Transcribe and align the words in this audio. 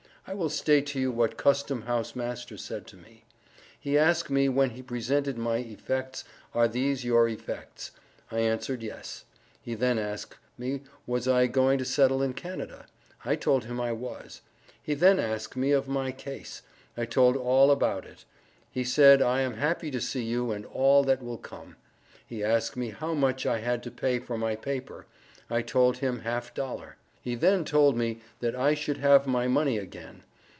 I 0.27 0.33
will 0.35 0.49
state 0.49 0.85
to 0.87 0.99
you 0.99 1.11
what 1.11 1.35
Custom 1.35 1.81
house 1.81 2.15
master 2.15 2.55
said 2.55 2.85
to 2.87 2.95
me. 2.95 3.25
He 3.77 3.97
ask 3.97 4.29
me 4.29 4.47
when 4.49 4.69
he 4.69 4.81
Presented 4.83 5.35
my 5.37 5.57
efects 5.63 6.23
are 6.53 6.67
these 6.69 7.03
your 7.03 7.27
efects. 7.27 7.89
I 8.31 8.39
answered 8.39 8.81
yes. 8.83 9.25
He 9.63 9.73
then 9.73 9.97
ask 9.99 10.37
me 10.59 10.81
was 11.07 11.27
I 11.27 11.47
going 11.47 11.79
to 11.79 11.85
settle 11.85 12.21
in 12.21 12.33
Canada. 12.35 12.85
I 13.25 13.35
told 13.35 13.65
him 13.65 13.81
I 13.81 13.91
was. 13.93 14.41
He 14.81 14.93
then 14.93 15.19
ask 15.19 15.55
me 15.57 15.71
of 15.71 15.87
my 15.89 16.11
case. 16.13 16.61
I 16.95 17.03
told 17.05 17.35
all 17.35 17.69
about 17.71 18.05
it. 18.05 18.23
He 18.71 18.83
said 18.85 19.21
I 19.23 19.41
am 19.41 19.55
happy 19.55 19.89
to 19.91 19.99
see 19.99 20.23
you 20.23 20.51
and 20.51 20.65
all 20.67 21.03
that 21.03 21.21
will 21.23 21.37
come. 21.39 21.75
He 22.25 22.41
ask 22.43 22.77
me 22.77 22.91
how 22.91 23.13
much 23.15 23.45
I 23.47 23.57
had 23.59 23.81
to 23.83 23.91
pay 23.91 24.17
for 24.19 24.37
my 24.37 24.55
Paper. 24.55 25.07
I 25.49 25.61
told 25.63 25.97
him 25.97 26.19
half 26.19 26.53
dollar. 26.53 26.95
He 27.23 27.35
then 27.35 27.65
told 27.65 27.95
me 27.95 28.19
that 28.39 28.55
I 28.55 28.73
should 28.73 28.97
have 28.97 29.27
my 29.27 29.47
money 29.47 29.77
again. 29.77 30.23